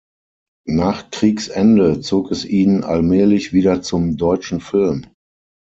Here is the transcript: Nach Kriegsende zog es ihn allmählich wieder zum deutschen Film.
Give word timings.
Nach 0.65 1.11
Kriegsende 1.11 1.99
zog 2.01 2.31
es 2.31 2.43
ihn 2.43 2.83
allmählich 2.83 3.53
wieder 3.53 3.83
zum 3.83 4.17
deutschen 4.17 4.59
Film. 4.59 5.05